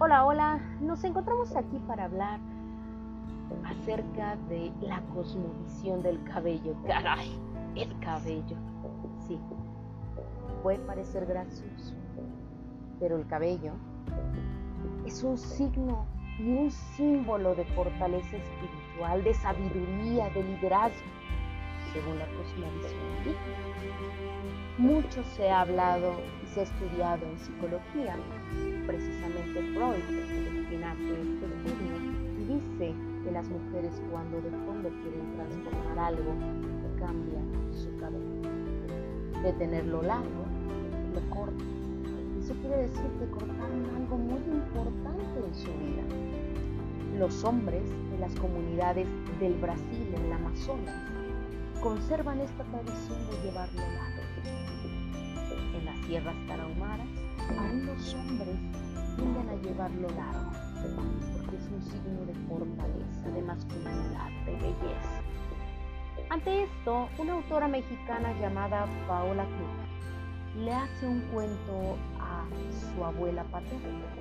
[0.00, 2.38] Hola, hola, nos encontramos aquí para hablar
[3.64, 6.76] acerca de la cosmovisión del cabello.
[6.86, 7.36] Caray,
[7.74, 8.56] el cabello.
[9.26, 9.36] Sí,
[10.62, 11.96] puede parecer gracioso,
[13.00, 13.72] pero el cabello
[15.04, 16.06] es un signo
[16.38, 21.08] y un símbolo de fortaleza espiritual, de sabiduría, de liderazgo,
[21.92, 23.34] según la cosmovisión
[24.78, 28.16] Mucho se ha hablado y se ha estudiado en psicología,
[28.86, 30.04] precisamente Freud
[30.48, 31.96] origina este estudio
[32.38, 36.32] y dice que las mujeres cuando de fondo quieren transformar algo,
[36.98, 39.42] cambian su cabello.
[39.42, 40.44] De tenerlo largo,
[41.12, 41.78] lo cortan
[42.48, 46.02] eso quiere decir que cortaron algo muy importante en su vida.
[47.18, 49.06] Los hombres de las comunidades
[49.38, 50.94] del Brasil, en el Amazonas,
[51.82, 54.27] conservan esta tradición de llevarlo largo.
[54.46, 57.06] En las sierras tarahumaras,
[57.58, 58.56] aún los hombres
[59.16, 60.50] tienden a llevarlo largo,
[61.36, 65.22] porque es un signo de fortaleza, de masculinidad, de belleza.
[66.30, 71.96] Ante esto, una autora mexicana llamada Paola Cruz le hace un cuento
[72.70, 74.12] su abuela paterna,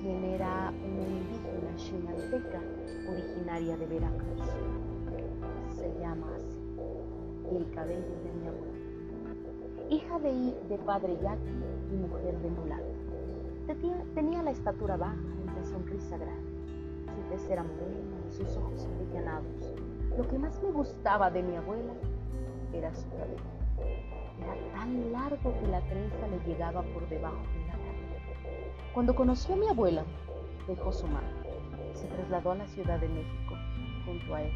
[0.00, 2.60] quien era una indígena chinalteca
[3.08, 4.40] originaria de Veracruz.
[5.76, 8.81] Se llama así, el cabello de mi abuela.
[9.90, 11.50] Hija de, padre yaqui
[11.92, 12.82] y mujer de mulato.
[14.14, 16.50] Tenía, la estatura baja y la sonrisa grande.
[17.06, 19.74] Su tez era morena y sus ojos avellanados.
[20.16, 21.92] Lo que más me gustaba de mi abuela
[22.72, 23.62] era su cabello
[24.42, 28.92] era tan largo que la trenza le llegaba por debajo de la cara.
[28.92, 30.04] Cuando conoció a mi abuela,
[30.66, 31.28] dejó su madre.
[31.94, 33.54] Se trasladó a la Ciudad de México
[34.04, 34.52] junto a él.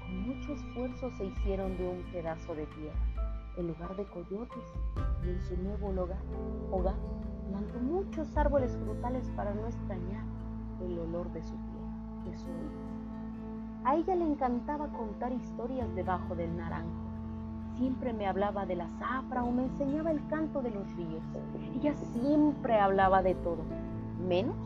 [0.00, 3.11] Con mucho esfuerzo se hicieron de un pedazo de tierra
[3.56, 4.64] en lugar de coyotes
[5.24, 6.22] y en su nuevo hogar,
[6.70, 6.96] hogar
[7.48, 10.24] plantó muchos árboles frutales para no extrañar
[10.80, 13.84] el olor de su tierra, de su vida.
[13.84, 17.12] A ella le encantaba contar historias debajo del naranjo
[17.76, 21.22] siempre me hablaba de la zafra o me enseñaba el canto de los ríos.
[21.74, 23.62] Ella siempre hablaba de todo,
[24.26, 24.56] menos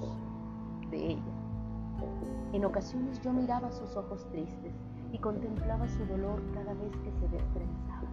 [0.91, 1.23] de ella.
[2.53, 4.75] En ocasiones yo miraba sus ojos tristes
[5.13, 8.06] y contemplaba su dolor cada vez que se destrenzaba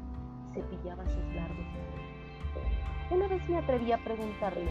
[0.53, 3.11] cepillaba sus largos cabellos.
[3.11, 4.67] Una vez me atreví a preguntarle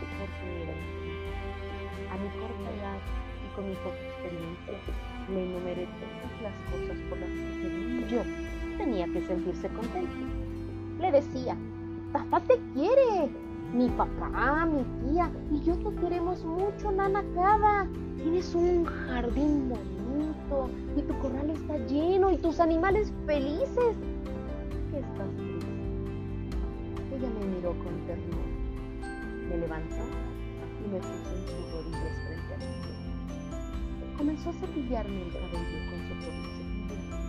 [0.00, 0.72] por qué era
[2.12, 2.98] A mi corta edad
[3.44, 4.74] y con mi poca experiencia,
[5.30, 8.22] le enumeré todas las cosas por las que según yo
[8.78, 10.26] tenía que sentirse contento.
[11.00, 11.56] Le decía,
[12.12, 13.30] papá te quiere,
[13.72, 17.86] mi papá, mi tía y yo te queremos mucho, Nana Cava.
[18.16, 23.96] Tienes un jardín bonito y tu corral está lleno y tus animales felices.
[27.78, 28.46] Con ternura,
[29.48, 30.04] me levantó
[30.84, 32.64] y me puso en sus rodillas frente a mí.
[34.16, 36.14] Comenzó a cepillarme el cabello con su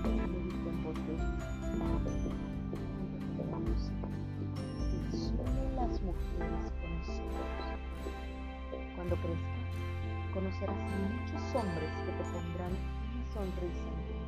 [0.04, 1.14] y me dijo en voz de
[5.76, 7.08] las mujeres conocemos.
[8.96, 9.70] Cuando crezcas,
[10.34, 14.23] conocerás a muchos hombres que te pondrán una sonrisa en te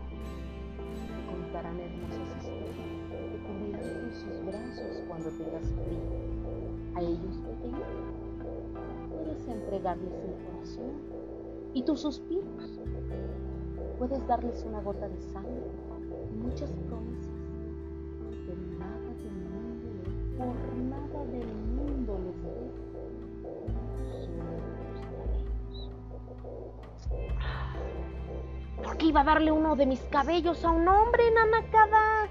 [1.36, 6.08] contarán hermosas historias, te cubrirán con sus brazos cuando tengas frío.
[6.96, 7.88] A ellos pequeños
[9.12, 10.92] puedes entregarles el corazón
[11.74, 12.80] y tus suspiros.
[13.98, 15.68] Puedes darles una gota de sangre
[16.32, 17.36] y muchas promesas
[20.38, 22.85] por nada del mundo les ¿Por
[28.98, 32.28] qué iba a darle uno de mis cabellos a un hombre, nanacada?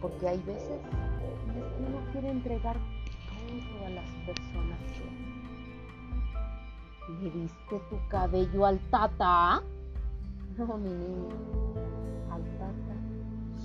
[0.00, 4.78] Porque hay veces que uno quiere entregar todo a las personas
[7.22, 9.62] ¿Le diste tu cabello al tata?
[10.58, 11.28] No, mi niño.
[12.30, 12.94] Al tata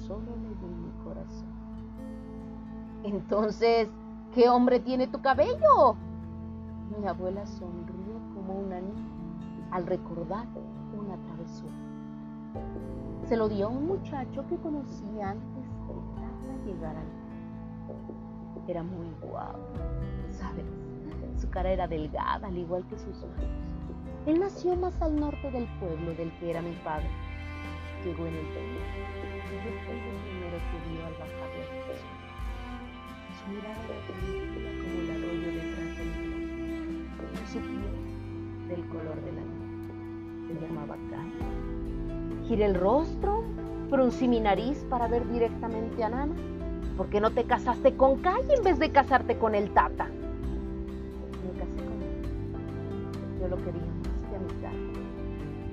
[0.07, 1.53] solo le di mi corazón.
[3.03, 3.89] Entonces,
[4.33, 5.95] ¿qué hombre tiene tu cabello?
[6.97, 9.09] Mi abuela sonrió como una niña
[9.71, 10.47] al recordar
[11.17, 11.73] travesura.
[13.25, 15.65] Se lo dio a un muchacho que conocí antes
[16.65, 17.13] de llegar ahí.
[18.67, 19.59] Era muy guapo,
[20.29, 20.65] ¿sabes?
[21.37, 23.45] Su cara era delgada, al igual que sus ojos.
[24.25, 27.09] Él nació más al norte del pueblo del que era mi padre.
[28.05, 28.79] Llegó en el pueblo
[42.53, 43.43] Giré el rostro,
[43.89, 46.35] fruncí mi nariz para ver directamente a Nana.
[46.95, 50.05] ¿Por qué no te casaste con Kai en vez de casarte con el Tata?
[50.05, 53.41] Me casé con él.
[53.41, 54.93] Yo lo quería más que a mi carne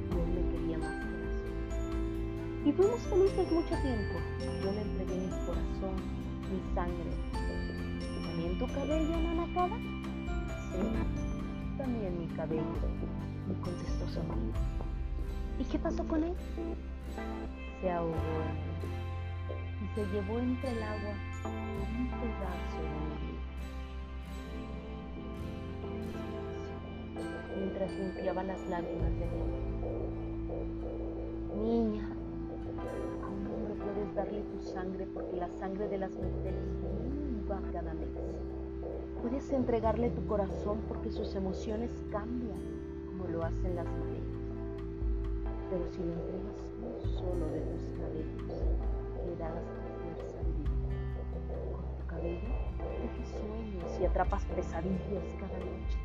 [0.09, 2.65] y él me quería más que uñas.
[2.65, 4.17] Y fuimos felices mucho tiempo.
[4.65, 5.97] Yo le entregué mi corazón,
[6.49, 7.13] mi sangre.
[8.25, 9.77] ¿También tu cabello, nanacada?
[10.73, 12.65] Sí, también mi cabello,
[13.47, 14.80] me contestó sonriendo.
[15.61, 16.33] ¿Y qué pasó con él?
[17.83, 18.15] Se ahogó
[19.83, 21.15] y se llevó entre el agua
[21.45, 22.89] un pedazo de
[23.21, 23.31] mi
[27.59, 29.31] mientras limpiaba las lágrimas de él.
[31.63, 32.09] Niña,
[33.23, 36.65] a un hombre puedes darle tu sangre porque la sangre de las mujeres
[37.51, 38.09] va cada mes.
[39.21, 42.61] Puedes entregarle tu corazón porque sus emociones cambian
[43.07, 44.20] como lo hacen las mareas.
[45.71, 48.59] Pero si le entregas solo de tus cabellos,
[49.25, 49.63] le darás
[50.03, 50.71] fuerza vida.
[51.71, 52.71] Con tu cabello
[53.01, 55.99] tejes sueños y atrapas pesadillas cada noche.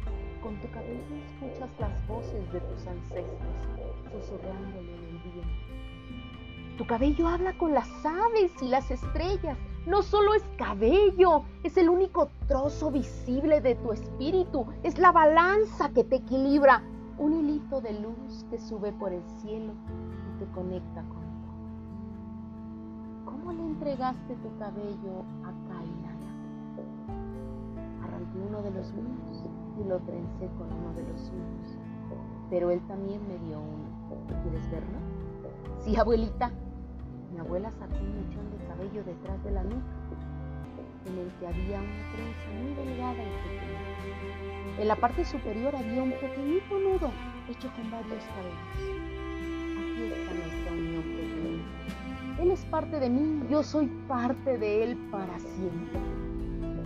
[0.44, 3.57] Con tu cabello escuchas las voces de tus ancestros
[4.12, 5.65] susurrándole en el viento.
[6.77, 9.57] Tu cabello habla con las aves y las estrellas.
[9.88, 14.68] No solo es cabello, es el único trozo visible de tu espíritu.
[14.83, 16.83] Es la balanza que te equilibra.
[17.17, 21.25] Un hilito de luz que sube por el cielo y te conecta con
[23.45, 26.31] ¿Cómo le entregaste tu cabello a Kainana?
[28.03, 29.45] Arranqué uno de los míos
[29.79, 31.77] y lo trencé con uno de los suyos.
[32.50, 33.85] Pero él también me dio uno.
[34.41, 34.97] ¿Quieres verlo?
[35.79, 36.50] Sí, abuelita.
[37.31, 39.85] Mi abuela sacó un mechón de cabello detrás de la nuca,
[41.06, 44.80] en el que había una trenza muy delgada y pequeña.
[44.80, 47.12] En la parte superior había un pequeñito nudo
[47.50, 49.06] hecho con varios cabellos.
[49.80, 52.42] Aquí está nuestra unión pequeña.
[52.42, 56.00] Él es parte de mí, yo soy parte de él para siempre.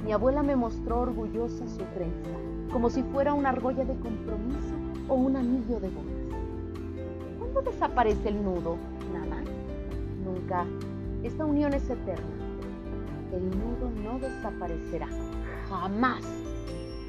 [0.06, 2.30] Mi abuela me mostró orgullosa su trenza,
[2.72, 4.76] como si fuera una argolla de compromiso
[5.08, 6.20] o un anillo de bodas.
[7.40, 8.78] ¿Cuándo desaparece el nudo,
[9.12, 9.42] nada?
[10.24, 10.66] Nunca.
[11.24, 12.49] Esta unión es eterna.
[13.32, 15.08] El nudo no desaparecerá,
[15.70, 16.26] jamás,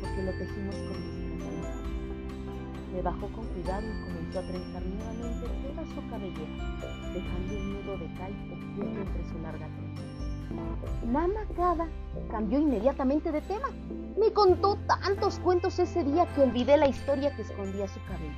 [0.02, 1.80] porque lo tejimos con nuestras manos.
[2.92, 7.96] Me bajó con cuidado y comenzó a trenzar nuevamente toda su cabellera, dejando un nudo
[7.96, 10.02] de cal oculto entre su larga trenza.
[11.06, 11.88] Nana Kada
[12.30, 13.68] cambió inmediatamente de tema.
[14.18, 18.36] Me contó tantos cuentos ese día que olvidé la historia que escondía su cabello.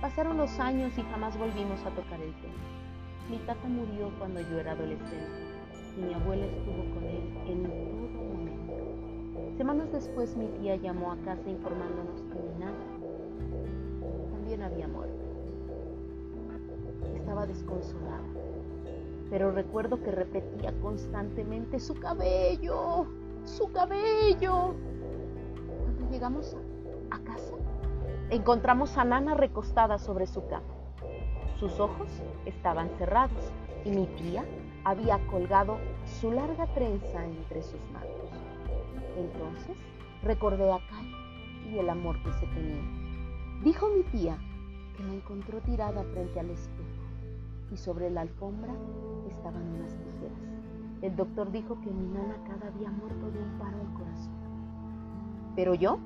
[0.00, 2.64] Pasaron los años y jamás volvimos a tocar el tema.
[3.30, 5.45] Mi tata murió cuando yo era adolescente
[5.96, 9.56] y mi abuela estuvo con él en todo momento.
[9.56, 12.84] Semanas después mi tía llamó a casa informándonos que mi nana
[14.32, 15.24] también había muerto.
[17.14, 18.36] Estaba desconsolada
[19.30, 23.06] pero recuerdo que repetía constantemente su cabello,
[23.44, 24.74] su cabello.
[25.82, 26.56] Cuando llegamos
[27.10, 27.54] a casa,
[28.30, 30.66] encontramos a Nana recostada sobre su cama.
[31.58, 32.08] Sus ojos
[32.44, 33.52] estaban cerrados
[33.84, 34.44] y mi tía
[34.86, 35.78] había colgado
[36.20, 38.30] su larga trenza entre sus manos.
[39.16, 39.76] Entonces
[40.22, 42.84] recordé a Kai y el amor que se tenía.
[43.64, 44.38] Dijo mi tía
[44.96, 47.02] que la encontró tirada frente al espejo
[47.72, 48.72] y sobre la alfombra
[49.28, 50.38] estaban unas tijeras.
[51.02, 54.34] El doctor dijo que mi nana cada día muerto de un paro al corazón.
[55.56, 55.98] Pero yo,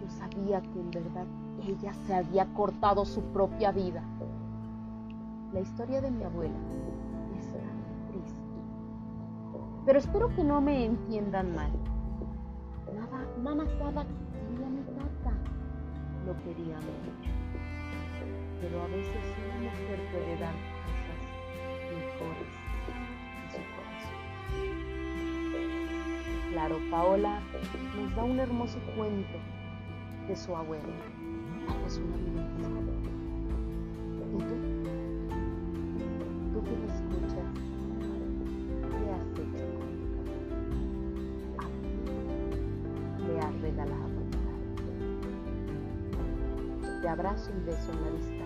[0.00, 1.26] yo sabía que en verdad
[1.64, 4.02] ella se había cortado su propia vida.
[5.52, 6.58] La historia de mi abuela
[9.88, 11.72] Pero espero que no me entiendan mal.
[12.94, 15.32] Nada, nana cada quería mi tata.
[16.26, 17.38] Lo quería mucho
[18.60, 19.16] pero a veces
[19.46, 20.54] una mujer puede dar
[20.84, 21.20] cosas
[21.94, 22.52] mejores
[23.46, 24.18] a su corazón.
[26.52, 27.40] Claro, Paola
[27.96, 29.38] nos da un hermoso cuento
[30.26, 30.84] de su abuela.
[31.86, 32.97] Es una
[47.08, 48.37] Abrazo y beso en la you